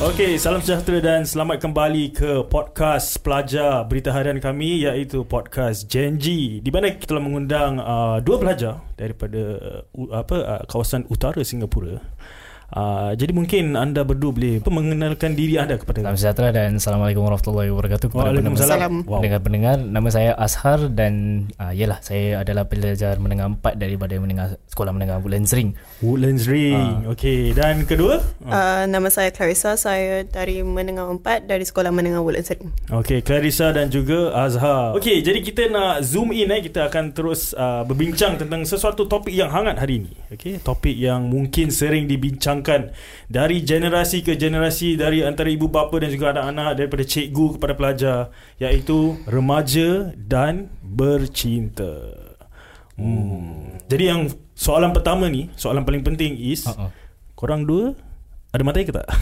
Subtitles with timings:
[0.00, 6.56] Okey, salam sejahtera dan selamat kembali ke podcast pelajar berita harian kami iaitu podcast Genji
[6.64, 9.60] di mana kita telah mengundang uh, dua pelajar daripada
[9.92, 12.00] uh, apa uh, kawasan utara Singapura
[12.70, 17.66] Uh, jadi mungkin anda berdua boleh mengenalkan diri anda kepada Salam sejahtera dan Assalamualaikum warahmatullahi
[17.74, 18.78] wabarakatuh kepada Waalaikumsalam.
[18.78, 24.54] pendengar, pendengar-pendengar Nama saya Ashar dan uh, Yelah saya adalah pelajar menengah empat daripada menengah
[24.70, 27.04] sekolah menengah Woodlands Ring Woodlands Ring.
[27.04, 27.12] Uh.
[27.12, 28.24] Okey, dan kedua?
[28.40, 28.48] Uh.
[28.48, 32.72] Uh, nama saya Clarissa, saya dari Menengah 4 dari Sekolah Menengah Woodlands Ring.
[32.88, 34.96] Okey, Clarissa dan juga Azhar.
[34.96, 39.34] Okey, jadi kita nak zoom in eh kita akan terus uh, berbincang tentang sesuatu topik
[39.34, 40.12] yang hangat hari ini.
[40.32, 42.92] Okey, topik yang mungkin sering dibincang dibincangkan
[43.26, 48.18] dari generasi ke generasi dari antara ibu bapa dan juga anak-anak daripada cikgu kepada pelajar
[48.60, 52.12] iaitu remaja dan bercinta.
[53.00, 53.80] Hmm.
[53.88, 56.92] Jadi yang soalan pertama ni, soalan paling penting is uh-uh.
[57.32, 57.96] korang dua
[58.52, 59.08] ada mata ke tak?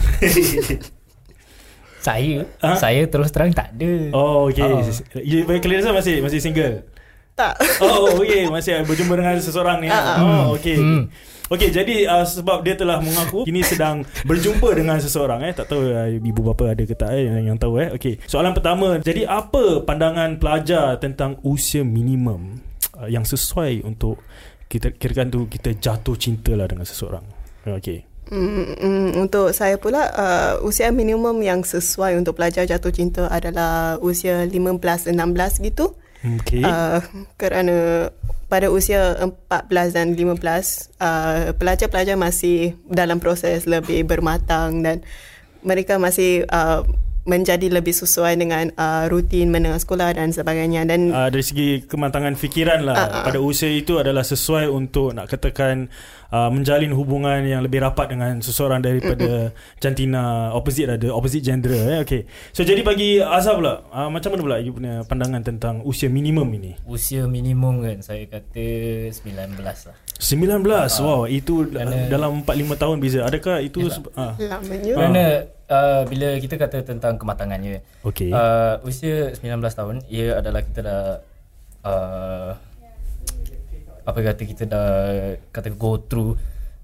[1.99, 2.79] saya ha?
[2.79, 3.93] saya terus terang tak ada.
[4.11, 4.67] Oh okey.
[4.67, 5.23] Uh-uh.
[5.23, 6.83] You Clarissa masih masih single?
[7.39, 7.55] Tak.
[7.79, 9.87] Oh okey, masih berjumpa dengan seseorang ni.
[9.87, 10.17] Uh-uh.
[10.19, 10.75] Oh okey.
[10.75, 11.07] Hmm.
[11.49, 15.81] Okey, jadi uh, sebab dia telah mengaku kini sedang berjumpa dengan seseorang eh, tak tahu
[15.81, 17.89] uh, ibu bapa ada ke tak eh yang, yang tahu eh.
[17.97, 18.21] Okey.
[18.29, 22.61] Soalan pertama, jadi apa pandangan pelajar tentang usia minimum
[23.01, 24.21] uh, yang sesuai untuk
[24.69, 27.25] kita kirakan tu kita jatuh cinta lah dengan seseorang.
[27.65, 28.05] Okey.
[28.29, 33.97] Mm, mm, untuk saya pula uh, usia minimum yang sesuai untuk pelajar jatuh cinta adalah
[34.05, 35.97] usia 15 16 gitu.
[36.19, 36.63] Okey.
[36.63, 36.99] Uh,
[37.39, 38.09] kerana
[38.51, 40.35] pada usia 14 dan 15
[40.99, 45.05] uh, pelajar-pelajar masih dalam proses lebih bermatang dan
[45.63, 46.83] mereka masih uh,
[47.27, 50.87] menjadi lebih sesuai dengan uh, rutin menengah sekolah dan sebagainya.
[50.87, 52.95] Dan uh, dari segi kematangan fikiran lah.
[52.95, 55.91] Uh, uh, pada usia itu adalah sesuai untuk nak katakan
[56.31, 59.77] uh, menjalin hubungan yang lebih rapat dengan seseorang daripada uh-uh.
[59.83, 62.23] jantina opposite ada opposite gender eh okey.
[62.55, 66.47] So jadi bagi Azhar pula uh, macam mana pula you punya pandangan tentang usia minimum
[66.55, 66.71] ini?
[66.87, 68.65] Usia minimum kan saya kata
[69.11, 69.75] 19 lah.
[70.19, 71.67] 19 uh, wow itu
[72.11, 73.27] dalam 4 5 tahun beza.
[73.27, 74.93] Adakah itu uh, lamanya.
[74.95, 75.25] Kerana
[75.69, 78.33] uh, bila kita kata tentang kematangannya okay.
[78.33, 81.03] uh, usia 19 tahun ia adalah kita dah
[81.85, 82.51] uh,
[84.03, 84.89] apa kata kita dah
[85.53, 86.33] kata go through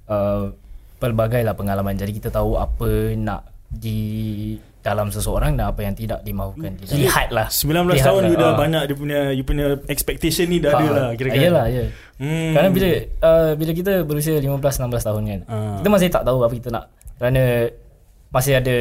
[0.08, 0.54] uh,
[1.02, 4.54] pelbagai lah pengalaman jadi kita tahu apa nak di
[4.86, 8.30] dalam seseorang dan apa yang tidak dimahukan lihat lah 19 lihat tahun lah.
[8.30, 8.56] you dah uh.
[8.56, 11.86] banyak dia punya you punya expectation ni dah uh, ada lah kira-kira iyalah ya
[12.22, 12.54] hmm.
[12.54, 12.88] kerana bila
[13.26, 15.78] uh, bila kita berusia 15 16 tahun kan uh.
[15.82, 16.86] kita masih tak tahu apa kita nak
[17.18, 17.44] kerana
[18.36, 18.78] masih ada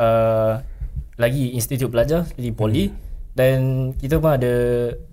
[0.00, 0.52] uh,
[1.20, 2.96] lagi institut pelajar di poli hmm.
[3.36, 3.58] dan
[4.00, 4.54] kita pun ada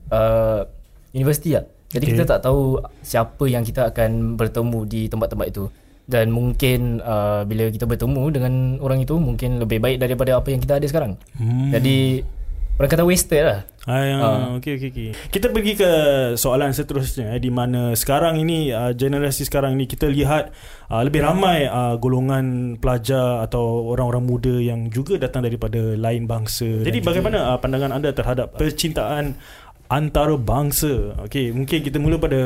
[0.07, 0.61] uh,
[1.11, 1.67] universiti lah.
[1.91, 2.13] Jadi okay.
[2.15, 5.67] kita tak tahu siapa yang kita akan bertemu di tempat-tempat itu.
[6.03, 10.59] Dan mungkin uh, bila kita bertemu dengan orang itu mungkin lebih baik daripada apa yang
[10.63, 11.19] kita ada sekarang.
[11.37, 11.69] Hmm.
[11.69, 12.23] Jadi
[12.73, 14.57] Orang kata wasted lah ah, ya, uh.
[14.57, 15.09] okay, okay, okay.
[15.29, 15.91] Kita pergi ke
[16.33, 20.49] soalan seterusnya eh, Di mana sekarang ini uh, Generasi sekarang ini Kita lihat
[20.89, 26.81] uh, Lebih ramai uh, golongan pelajar Atau orang-orang muda Yang juga datang daripada lain bangsa
[26.81, 29.37] Jadi bagaimana uh, pandangan anda terhadap Percintaan
[29.93, 32.41] antara bangsa Okay, mungkin kita mula pada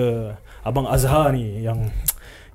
[0.68, 1.96] Abang Azhar ni Yang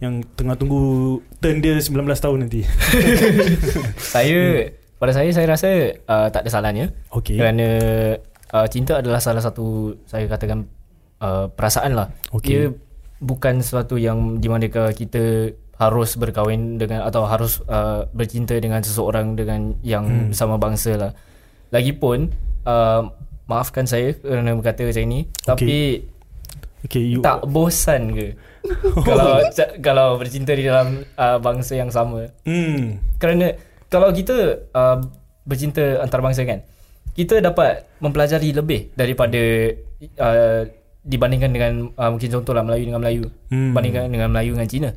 [0.02, 2.66] yang tengah tunggu turn dia 19 tahun nanti
[4.12, 7.34] Saya hmm pada saya saya rasa uh, tak ada salahnya okay.
[7.34, 7.68] kerana
[8.54, 10.70] uh, cinta adalah salah satu saya katakan
[11.18, 12.46] uh, perasaan lah okay.
[12.46, 12.62] dia
[13.18, 19.34] bukan sesuatu yang di mana kita harus berkahwin dengan atau harus uh, bercinta dengan seseorang
[19.34, 20.38] dengan yang hmm.
[20.38, 21.10] sama bangsa lah
[21.74, 22.30] lagipun
[22.62, 23.10] uh,
[23.50, 25.42] maafkan saya kerana berkata macam ini okay.
[25.42, 25.78] tapi
[26.86, 28.38] okay, you tak bosan ke
[29.08, 29.42] kalau
[29.82, 33.18] kalau bercinta di dalam uh, bangsa yang sama hmm.
[33.18, 33.50] kerana
[33.92, 34.98] kalau kita uh,
[35.44, 36.64] bercinta antarabangsa kan
[37.12, 39.40] kita dapat mempelajari lebih daripada
[40.16, 40.64] uh,
[41.04, 43.70] dibandingkan dengan uh, mungkin contohlah Melayu dengan Melayu hmm.
[43.76, 44.90] bandingkan dengan Melayu dengan Cina.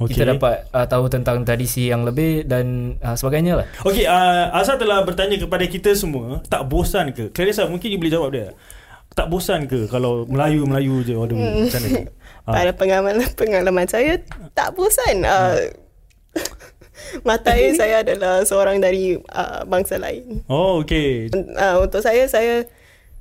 [0.00, 0.16] Okay.
[0.16, 3.66] kita dapat uh, tahu tentang tradisi yang lebih dan uh, sebagainya lah.
[3.84, 7.28] Okey, uh, Azhar telah bertanya kepada kita semua tak bosan ke?
[7.36, 8.56] Clarissa mungkin you boleh jawab dia.
[9.12, 11.12] Tak bosan ke kalau Melayu-Melayu je?
[11.20, 11.68] Waduh hmm.
[11.68, 12.00] macam mana?
[12.56, 14.16] Pada pengalaman pengalaman saya
[14.56, 15.20] tak bosan.
[15.20, 15.89] Uh, Mata
[17.50, 20.42] air saya adalah seorang dari uh, bangsa lain.
[20.46, 21.30] Oh, okey.
[21.34, 22.66] Uh, untuk saya, saya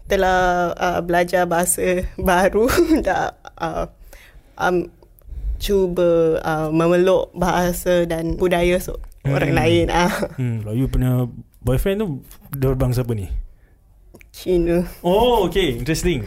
[0.10, 2.66] telah uh, belajar bahasa baru
[3.06, 3.86] dan uh,
[4.58, 4.90] um,
[5.60, 9.36] cuba uh, memeluk bahasa dan budaya so, hmm.
[9.36, 9.86] orang lain.
[9.94, 10.12] Uh.
[10.40, 11.30] Hmm, you punya
[11.62, 12.08] boyfriend tu
[12.56, 13.28] dari bangsa apa ni?
[14.34, 14.88] Cina.
[15.04, 15.76] Oh, okay.
[15.76, 16.24] Interesting.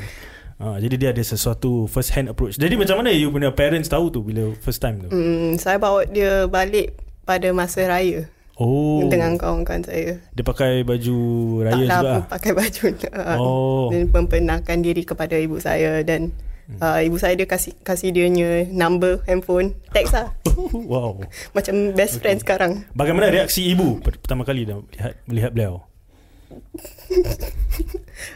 [0.63, 2.55] Ha, jadi dia ada sesuatu first hand approach.
[2.55, 5.09] Jadi macam mana you punya parents tahu tu bila first time tu?
[5.11, 8.27] Hmm, saya bawa dia balik pada masa raya.
[8.53, 9.01] Oh.
[9.09, 10.21] dengan kawan-kawan saya.
[10.37, 11.17] Dia pakai baju
[11.65, 12.05] raya tak juga.
[12.05, 12.23] lah ah?
[12.29, 13.87] pakai baju uh, Oh.
[13.89, 16.31] dan memperkenalkan diri kepada ibu saya dan
[16.79, 20.37] uh, ibu saya dia kasih kasih dia nya number handphone text lah
[20.93, 21.17] wow.
[21.57, 25.75] macam best friend sekarang Bagaimana reaksi ibu per- pertama kali dah melihat melihat beliau?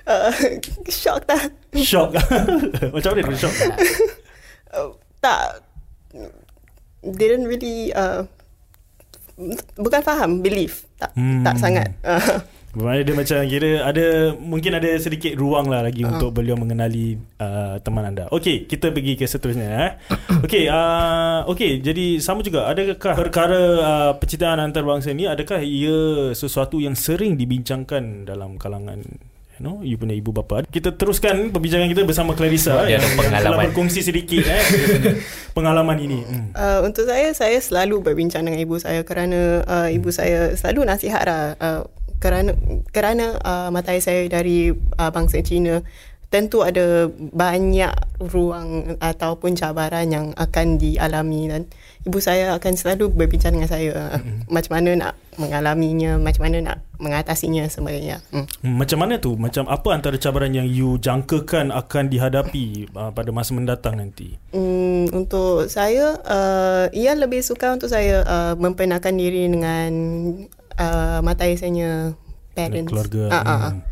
[0.08, 0.32] uh,
[0.90, 2.16] shock tak Shock.
[2.88, 3.54] Macam mana dia shock?
[4.72, 4.90] uh,
[5.20, 5.60] tak
[7.04, 8.24] didn't really uh,
[9.76, 11.44] bukan faham believe tak Hmm.
[11.44, 11.92] tak sangat
[12.76, 14.06] Bermakna dia macam kira ada
[14.36, 16.12] mungkin ada sedikit ruang lah lagi uh.
[16.12, 18.28] untuk beliau mengenali uh, teman anda.
[18.28, 19.90] Okey, kita pergi ke seterusnya eh.
[20.44, 26.76] Okey, uh, okey, jadi sama juga adakah perkara uh, percintaan antarabangsa ni adakah ia sesuatu
[26.76, 29.00] yang sering dibincangkan dalam kalangan
[29.56, 30.68] you know, you punya ibu bapa.
[30.68, 33.44] Kita teruskan perbincangan kita bersama Clarissa Dia ada yang pengalaman.
[33.44, 34.62] telah berkongsi sedikit eh
[35.56, 36.20] pengalaman ini.
[36.24, 36.48] Hmm.
[36.52, 41.24] Uh, untuk saya, saya selalu berbincang dengan ibu saya kerana uh, ibu saya selalu nasihat
[41.24, 41.44] lah.
[41.56, 41.82] Uh,
[42.16, 42.56] kerana
[42.96, 45.84] kerana uh, mata air saya dari uh, bangsa Cina,
[46.26, 51.62] tentu ada banyak ruang ataupun cabaran yang akan dialami dan
[52.02, 54.18] ibu saya akan selalu berbincang dengan saya uh,
[54.54, 58.24] macam mana nak mengalaminya, macam mana nak mengatasinya sebagainya.
[58.32, 58.48] Hmm.
[58.64, 59.36] Hmm, Macam mana tu?
[59.36, 64.40] Macam apa antara cabaran yang you jangkakan akan dihadapi uh, pada masa mendatang nanti?
[64.56, 69.90] Hmm, untuk saya, uh, ia lebih suka untuk saya uh, memperkenalkan diri dengan
[70.80, 72.16] uh, mata air saya
[72.56, 72.88] parents.
[72.88, 73.22] Keluarga.
[73.28, 73.60] Ah, ah.
[73.76, 73.82] Hmm.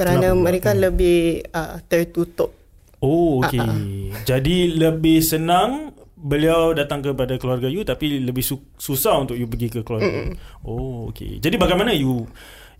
[0.00, 0.40] Kerana Kenapa?
[0.40, 2.56] mereka lebih uh, tertutup.
[3.04, 4.16] Oh, Ah, okey.
[4.24, 9.68] Jadi lebih senang beliau datang kepada keluarga you tapi lebih su- susah untuk you pergi
[9.68, 10.32] ke keluarga.
[10.32, 10.32] Mm.
[10.64, 11.36] Oh, okey.
[11.40, 12.24] Jadi bagaimana you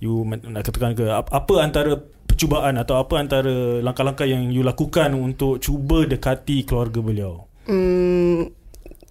[0.00, 5.12] you nak katakan ke ap- apa antara percubaan atau apa antara langkah-langkah yang you lakukan
[5.12, 7.44] untuk cuba dekati keluarga beliau?
[7.68, 8.48] Hmm,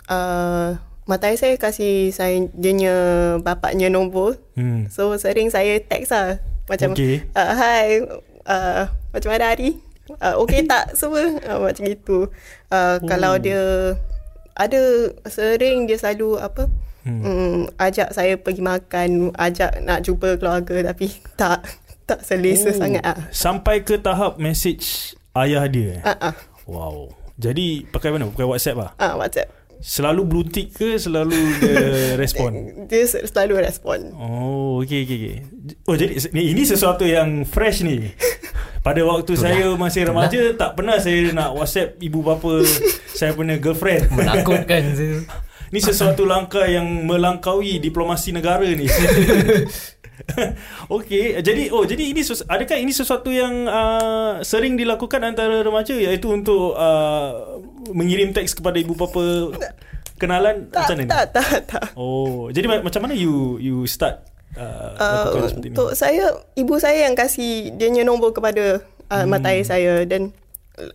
[0.10, 0.74] uh,
[1.38, 2.96] saya kasih saya dia punya
[3.42, 4.38] bapaknya nombor.
[4.58, 4.90] Hmm.
[4.90, 6.42] So sering saya text lah.
[6.70, 7.26] Macam, Okey.
[7.34, 8.06] uh, hi,
[8.46, 9.82] uh, macam mana hari?
[10.22, 11.26] Uh, okay tak semua?
[11.44, 12.30] Uh, macam itu.
[12.70, 13.10] Uh, Oh.
[13.10, 13.98] Kalau dia
[14.54, 14.82] ada
[15.26, 16.70] sering dia selalu apa?
[17.08, 17.22] Hmm.
[17.24, 21.66] Um, ajak saya pergi makan, ajak nak jumpa keluarga tapi tak
[22.06, 22.78] tak selesa oh.
[22.78, 23.18] sangat ah.
[23.30, 26.02] Sampai ke tahap message ayah dia.
[26.06, 26.36] ah.
[26.66, 27.14] Wow.
[27.40, 28.28] Jadi pakai mana?
[28.30, 28.92] Pakai WhatsApp ah?
[29.00, 29.48] Ah WhatsApp.
[29.80, 31.80] Selalu blue tick ke selalu dia
[32.22, 32.52] respon?
[32.92, 34.12] Dia selalu respon.
[34.12, 35.36] Oh, okey okey okey.
[35.88, 38.12] Oh, jadi ni ini sesuatu yang fresh ni.
[38.86, 42.64] Pada waktu saya masih remaja tak pernah saya nak WhatsApp ibu bapa
[43.20, 44.12] saya punya girlfriend.
[44.12, 45.24] Menakutkan saya.
[45.72, 48.90] Ni sesuatu langkah yang melangkaui diplomasi negara ni.
[50.92, 56.28] Okey, jadi oh jadi ini adakah ini sesuatu yang uh, sering dilakukan antara remaja iaitu
[56.34, 57.62] untuk uh,
[57.92, 59.56] mengirim teks kepada ibu bapa
[60.20, 61.04] kenalan Tak macam mana?
[61.04, 61.10] ni?
[61.10, 61.86] tak tak tak.
[61.96, 64.20] Oh, jadi ma- macam mana you you start
[64.60, 65.76] uh, Uh, seperti ini?
[65.78, 66.26] untuk saya
[66.60, 69.28] ibu saya yang kasih dia punya nombor kepada uh, hmm.
[69.32, 70.36] mata air saya dan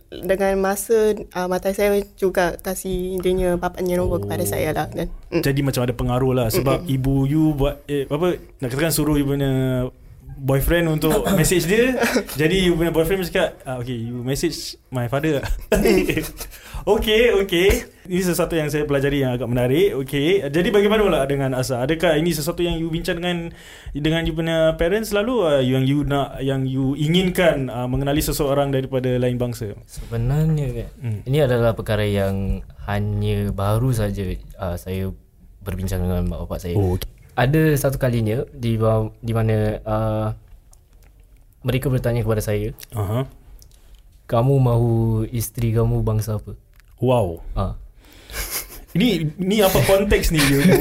[0.09, 4.23] dengan masa uh, mata saya juga kasih dia punya bapaknya nombor oh.
[4.25, 5.45] kepada saya lah dan mm.
[5.45, 6.95] Jadi macam ada pengaruh lah sebab Mm-mm.
[6.97, 9.85] ibu you buat eh, apa nak katakan suruh you punya
[10.35, 11.97] boyfriend untuk message dia
[12.37, 15.41] jadi you punya boyfriend cakap ah, okay you message my father
[16.95, 21.57] okay okay ini sesuatu yang saya pelajari yang agak menarik okay jadi bagaimana pula dengan
[21.57, 23.49] Asa adakah ini sesuatu yang you bincang dengan
[23.95, 28.69] dengan you punya parents selalu uh, yang you nak yang you inginkan uh, mengenali seseorang
[28.69, 30.91] daripada lain bangsa Sebenarnya Hmm.
[31.01, 31.19] hmm.
[31.29, 35.09] ini adalah perkara yang hanya baru saja uh, saya
[35.65, 36.75] berbincang dengan mak bapak saya.
[36.77, 37.14] oh okay.
[37.35, 40.27] Ada satu kalinya di ba- di mana uh,
[41.61, 43.27] mereka bertanya kepada saya, uh-huh.
[44.25, 44.91] "Kamu mahu
[45.29, 46.55] isteri kamu bangsa apa?"
[47.03, 47.75] wow Ah.
[48.95, 50.71] Ini ni apa konteks ni ni?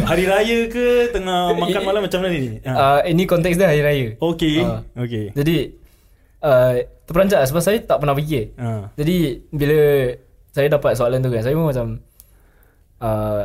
[0.00, 2.56] Hari raya ke tengah makan malam macam mana ni?
[2.64, 2.72] Ha.
[2.72, 4.06] Uh, ini konteks dia hari raya.
[4.16, 4.64] Okey.
[4.64, 4.80] Ah.
[4.96, 5.36] Okey.
[5.36, 5.76] Jadi
[6.40, 8.56] uh, terperanjat sebab saya tak pernah fikir.
[8.56, 8.88] Ha.
[8.96, 9.76] Jadi bila
[10.48, 11.86] saya dapat soalan tu kan, saya pun macam
[13.04, 13.42] uh,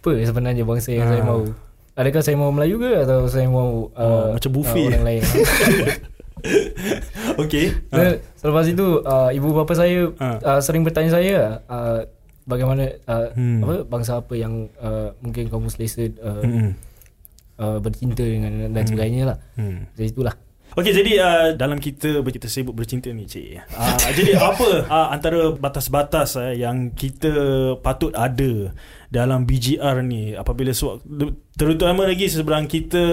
[0.00, 1.10] apa sebenarnya bangsa yang Ah.
[1.10, 1.44] saya mahu?
[1.92, 4.80] Adakah saya mahu Melayu ke atau saya mahu Oh, uh, macam buffet.
[4.80, 5.22] uh, orang lain?
[7.38, 7.66] Okey.
[7.86, 10.40] Dan Selepas itu uh, ibu bapa saya Ah.
[10.40, 12.00] uh, sering bertanya saya uh,
[12.42, 13.60] bagaimana uh, Hmm.
[13.60, 16.72] apa bangsa apa yang uh, mungkin kamu selesa uh, Hmm.
[17.58, 19.38] uh, bercinta dengan dan sebagainya lah.
[19.54, 19.84] Hmm.
[19.94, 20.32] Jadi itulah.
[20.80, 23.68] Okey jadi uh, dalam kita kita sibuk bercinta ni cik.
[23.76, 27.32] Uh, jadi apa uh, antara batas-batas uh, yang kita
[27.84, 28.72] patut ada
[29.12, 30.72] dalam BGR ni apabila
[31.52, 33.04] terutama lagi seberang kita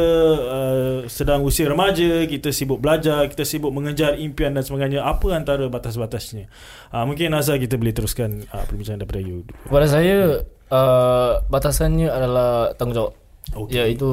[0.48, 5.04] uh, sedang usia remaja, kita sibuk belajar, kita sibuk mengejar impian dan sebagainya.
[5.04, 6.48] Apa antara batas-batasnya?
[6.96, 9.44] Uh, mungkin Azhar kita boleh teruskan uh, perbincangan daripada you.
[9.68, 10.40] Kepada saya
[10.72, 13.27] uh, batasannya adalah tanggungjawab.
[13.56, 13.80] Okay.
[13.80, 14.10] Ya itu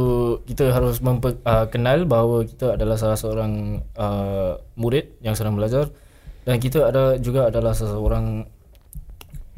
[0.47, 5.91] kita harus memper, uh, kenal bahawa kita adalah salah seorang uh, murid yang sedang belajar
[6.47, 8.47] dan kita ada juga adalah seseorang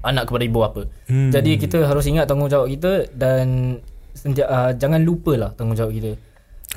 [0.07, 0.83] anak kepada ibu bapa.
[1.11, 1.29] Hmm.
[1.29, 3.79] Jadi kita harus ingat tanggungjawab kita dan
[4.17, 6.13] senja, uh, jangan lupalah tanggungjawab kita.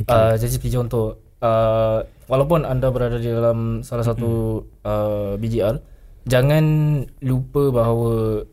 [0.04, 0.12] Okay.
[0.12, 4.86] Uh, jadi seperti contoh uh, walaupun anda berada di dalam salah satu hmm.
[4.86, 5.76] uh, BGR
[6.28, 6.64] jangan
[7.24, 8.44] lupa bahawa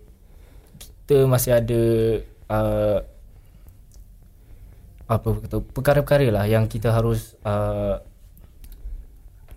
[0.81, 1.83] kita masih ada
[2.51, 2.99] uh,
[5.07, 8.03] apa kata perkara-perkara lah yang kita harus uh,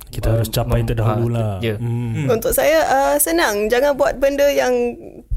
[0.10, 1.62] kita harus capai terdahulu lah.
[1.62, 1.78] Yeah.
[1.78, 2.26] Hmm.
[2.30, 4.74] Untuk saya uh, senang jangan buat benda yang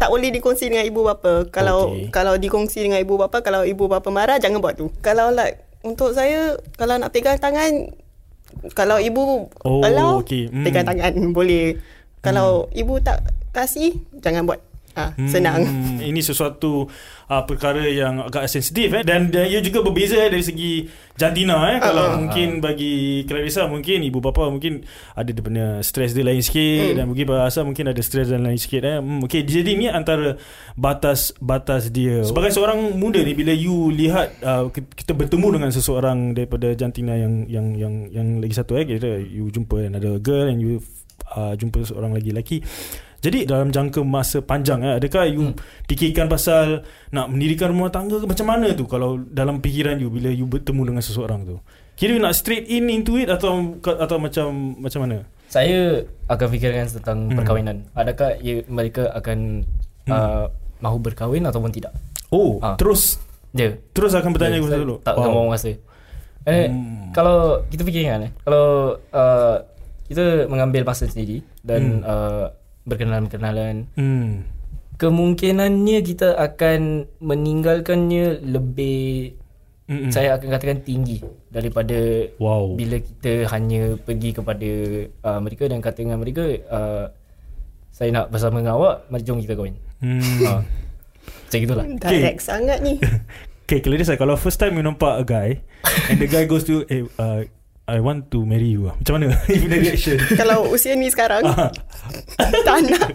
[0.01, 1.45] tak boleh dikongsi dengan ibu bapa.
[1.53, 2.09] Kalau okay.
[2.09, 4.89] kalau dikongsi dengan ibu bapa, kalau ibu bapa marah jangan buat tu.
[5.05, 7.93] Kalau like untuk saya kalau nak pegang tangan
[8.73, 10.49] kalau ibu oh, allow okay.
[10.49, 10.65] hmm.
[10.65, 11.77] pegang tangan boleh.
[12.25, 12.81] Kalau hmm.
[12.81, 14.61] ibu tak kasih jangan buat.
[14.93, 15.65] Ha, senang.
[15.65, 16.85] Hmm, ini sesuatu
[17.33, 20.85] uh, perkara yang agak sensitif eh dan dia juga berbeza eh, dari segi
[21.17, 22.61] jantina eh kalau uh, mungkin uh.
[22.61, 24.85] bagi Clarissa mungkin ibu bapa mungkin
[25.17, 26.97] ada dia punya stres dia lain sikit hmm.
[27.01, 29.01] dan mungkin bahasa mungkin ada stres dan lain sikit eh.
[29.01, 30.37] Hmm, okey jadi ni antara
[30.77, 32.21] batas batas dia.
[32.21, 37.49] Sebagai seorang muda ni bila you lihat uh, kita bertemu dengan seseorang daripada jantina yang
[37.49, 40.85] yang yang yang lagi satu eh kita you jumpa another girl and you
[41.33, 42.59] uh, jumpa seorang lagi lelaki
[43.23, 45.87] jadi dalam jangka masa panjang eh, adakah you hmm.
[45.87, 46.83] fikirkan pasal
[47.15, 50.91] nak mendirikan rumah tangga ke macam mana tu kalau dalam fikiran you bila you bertemu
[50.91, 51.63] dengan seseorang tu?
[51.95, 55.17] Kira you nak straight in into it atau atau macam macam mana?
[55.47, 57.39] Saya akan fikirkan tentang hmm.
[57.39, 57.77] perkahwinan.
[57.95, 60.11] Adakah ia, mereka akan hmm.
[60.11, 60.51] uh,
[60.83, 61.95] mahu berkahwin ataupun tidak?
[62.35, 62.75] Oh, ha.
[62.75, 63.23] terus
[63.55, 63.73] dia yeah.
[63.95, 64.99] terus akan bertanya yeah, dulu.
[64.99, 65.31] Tak wow.
[65.31, 65.79] mau masa.
[66.43, 67.15] Eh, hmm.
[67.15, 69.63] kalau kita fikirkan eh, kalau uh,
[70.11, 72.09] kita mengambil masa sendiri dan hmm.
[72.09, 72.47] uh,
[72.89, 73.91] berkenalan-kenalan.
[73.95, 74.47] Hmm.
[74.99, 79.35] Kemungkinannya kita akan meninggalkannya lebih
[79.91, 80.15] Mm-mm.
[80.15, 81.19] saya akan katakan tinggi
[81.51, 82.79] daripada wow.
[82.79, 84.71] bila kita hanya pergi kepada
[85.27, 87.11] uh, mereka dan kata dengan mereka uh,
[87.91, 89.77] saya nak bersama dengan awak mari jom kita kahwin.
[90.01, 90.23] Hmm.
[90.41, 90.63] Uh,
[91.29, 91.85] macam itulah.
[91.99, 92.47] Direct okay.
[92.47, 92.95] sangat ni.
[93.67, 95.49] okay, kalau dia kalau first time you nampak a guy
[96.09, 97.45] and the guy goes to eh, uh,
[97.91, 98.95] I want to marry you lah.
[98.95, 99.35] Macam mana?
[99.51, 100.15] reaction.
[100.41, 101.43] kalau usia ni sekarang.
[101.43, 101.75] Ah.
[102.67, 103.11] tak nak.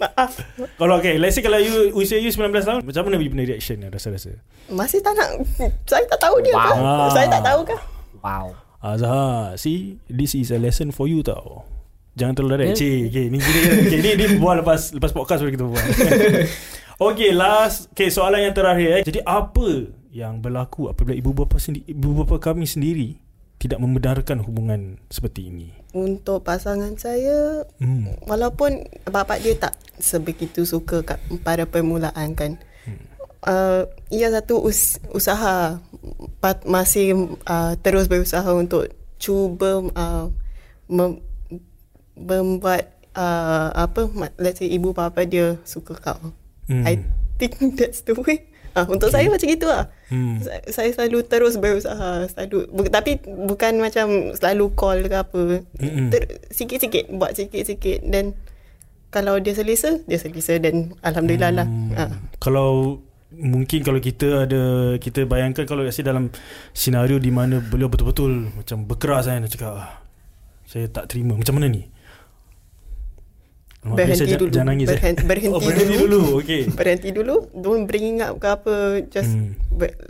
[0.00, 0.32] Maaf.
[0.76, 3.80] Kalau okay, let's say kalau you usia you 19 tahun, macam mana you punya reaction
[3.88, 4.36] rasa-rasa?
[4.68, 5.40] Masih tak nak.
[5.88, 6.64] Saya tak tahu dia wow.
[6.68, 6.76] kan.
[6.80, 7.10] Ah.
[7.12, 7.80] Saya tak tahu kan.
[8.20, 8.46] Wow.
[8.80, 11.68] Azhar, see, this is a lesson for you tau.
[12.16, 12.76] Jangan terlalu direct.
[12.76, 12.80] Yeah.
[12.80, 15.84] Cik, okay, ni gini okay, ni, ni buat lepas lepas podcast boleh kita buat.
[17.12, 17.92] okay, last.
[17.92, 19.00] Okay, soalan yang terakhir.
[19.00, 19.02] Eh.
[19.04, 23.29] Jadi apa yang berlaku apabila ibu bapa sendiri, ibu bapa kami sendiri
[23.60, 25.68] tidak membenarkan hubungan seperti ini?
[25.92, 28.24] Untuk pasangan saya, hmm.
[28.24, 32.56] walaupun bapa dia tak sebegitu suka kat, pada permulaan kan,
[32.88, 33.04] hmm.
[33.44, 35.76] uh, ia satu us- usaha
[36.40, 38.88] pat- masih uh, terus berusaha untuk
[39.20, 40.32] cuba uh,
[40.88, 41.20] mem-
[42.16, 44.08] membuat uh, apa,
[44.40, 46.32] let's say ibu bapa dia suka kau.
[46.64, 46.88] Hmm.
[46.88, 47.04] I
[47.36, 48.49] think that's the way.
[48.74, 49.22] Ah, untuk okay.
[49.22, 49.84] saya macam itu lah.
[50.10, 50.38] Hmm.
[50.38, 52.26] Saya, saya selalu terus berusaha.
[52.30, 55.42] Selalu, bu, tapi bukan macam selalu call ke apa.
[56.14, 56.22] Ter,
[56.54, 57.10] sikit-sikit.
[57.10, 58.06] Buat sikit-sikit.
[58.06, 58.38] Dan
[59.10, 60.58] kalau dia selesa, dia selesa.
[60.62, 61.66] Dan Alhamdulillah lah.
[61.66, 61.90] hmm.
[61.98, 62.08] lah.
[62.14, 62.38] Ha.
[62.38, 63.02] Kalau
[63.34, 64.62] mungkin kalau kita ada,
[64.98, 66.30] kita bayangkan kalau rasa dalam
[66.74, 70.02] senario di mana beliau betul-betul macam berkeras saya nak cakap, ah,
[70.66, 71.34] saya tak terima.
[71.34, 71.86] Macam mana ni?
[73.80, 75.24] Berhenti dulu jangan nangis Berhen, eh.
[75.24, 76.22] berhenti, oh, berhenti dulu, dulu.
[76.44, 76.62] Okay.
[76.78, 78.74] berhenti dulu don't bring up ke apa
[79.08, 79.56] just hmm.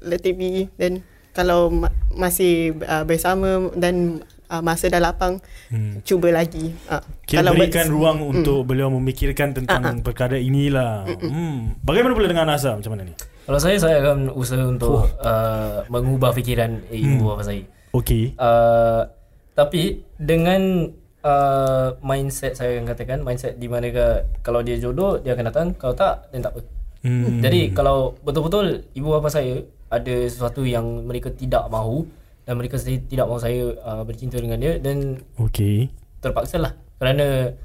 [0.03, 5.39] let it be then kalau ma- masih uh, bersama dan uh, masa dah lapang
[5.71, 6.03] hmm.
[6.03, 8.31] cuba lagi uh, Kira kalau berikan ber- ruang hmm.
[8.35, 10.03] untuk beliau memikirkan tentang uh-huh.
[10.03, 11.87] perkara inilah hmm.
[11.87, 13.15] bagaimana pula dengan Asa macam mana ni
[13.47, 15.07] kalau saya saya akan usaha untuk oh.
[15.23, 17.29] uh, mengubah fikiran ibu hmm.
[17.31, 17.63] bapa saya
[17.95, 19.07] okey uh,
[19.55, 20.91] tapi dengan
[21.25, 24.07] uh, mindset saya akan katakan mindset di mana ke
[24.45, 26.63] kalau dia jodoh dia akan datang kalau tak dan tak apa.
[27.01, 27.41] Hmm.
[27.41, 32.05] Jadi kalau betul-betul ibu bapa saya ada sesuatu yang mereka tidak mahu
[32.45, 35.89] dan mereka tidak mahu saya uh, bercinta dengan dia dan okey
[36.21, 37.57] terpaksa lah kerana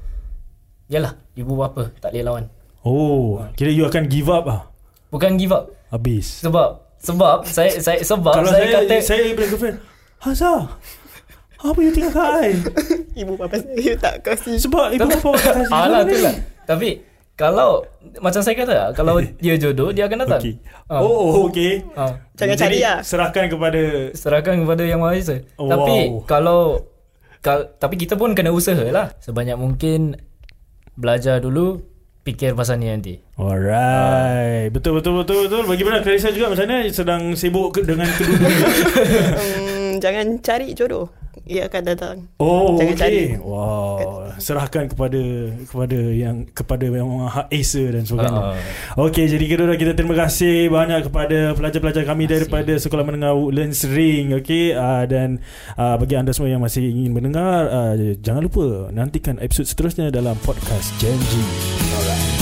[0.88, 2.44] yalah ibu bapa tak boleh lawan.
[2.86, 4.62] Oh, kira you akan give up ah?
[5.10, 5.74] Bukan give up.
[5.90, 6.40] Habis.
[6.46, 9.78] Sebab sebab saya saya sebab kalau saya, saya kata saya punya girlfriend
[10.16, 10.60] Hazah
[11.62, 12.52] apa you tinggal kai?
[13.20, 14.56] ibu bapa saya tak kasih.
[14.60, 15.72] Sebab ibu bapa tak kasih.
[15.72, 16.34] Alah tu lah.
[16.68, 16.88] Tapi
[17.36, 17.84] kalau
[18.24, 20.40] macam saya kata kalau dia jodoh dia akan datang.
[20.40, 20.54] Okay.
[20.88, 20.94] Ha.
[21.00, 21.84] Oh, okey.
[21.96, 22.04] Ha.
[22.36, 22.94] Jangan cari ya.
[23.00, 23.82] Serahkan kepada
[24.12, 25.36] serahkan kepada yang Maha Esa.
[25.56, 26.24] Oh, tapi wow.
[26.28, 26.60] kalau
[27.44, 30.16] kal, tapi kita pun kena usaha lah sebanyak mungkin
[30.96, 31.84] belajar dulu
[32.26, 33.22] fikir pasal ni nanti.
[33.38, 34.74] Alright.
[34.74, 35.62] Betul betul betul betul.
[35.62, 38.48] Bagaimana Clarissa juga macam mana sedang sibuk dengan kedua
[39.38, 41.06] um, jangan cari jodoh.
[41.46, 42.16] Ia akan datang.
[42.42, 43.38] Oh, Jangan cari.
[43.38, 43.38] okey.
[43.38, 44.34] Wow.
[44.42, 45.22] Serahkan kepada
[45.62, 48.58] kepada yang kepada yang Maha Esa dan sebagainya.
[48.98, 52.32] Uh, Okey, jadi kedua kita terima kasih banyak kepada pelajar-pelajar kami kasih.
[52.34, 54.34] daripada Sekolah Menengah Woodlands Ring.
[54.42, 55.38] Okey, uh, dan
[55.78, 60.34] uh, bagi anda semua yang masih ingin mendengar, uh, jangan lupa nantikan episod seterusnya dalam
[60.42, 61.32] podcast Gen G.
[61.94, 62.35] Alright.